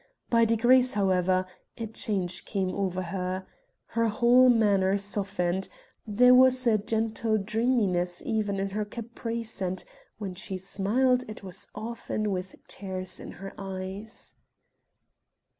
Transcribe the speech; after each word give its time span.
By 0.31 0.45
degrees, 0.45 0.95
however, 0.95 1.45
a 1.77 1.85
change 1.85 2.43
came 2.43 2.69
over 2.71 3.03
her; 3.13 3.45
her 3.89 4.07
whole 4.07 4.49
manner 4.49 4.97
softened, 4.97 5.69
there 6.07 6.33
was 6.33 6.65
a 6.65 6.79
gentle 6.79 7.37
dreaminess 7.37 8.23
even 8.25 8.59
in 8.59 8.71
her 8.71 8.83
caprice 8.83 9.61
and 9.61 9.85
when 10.17 10.33
she 10.33 10.57
smiled 10.57 11.23
it 11.27 11.43
was 11.43 11.67
often 11.75 12.31
with 12.31 12.55
tears 12.67 13.19
in 13.19 13.33
her 13.33 13.53
eyes. 13.59 14.35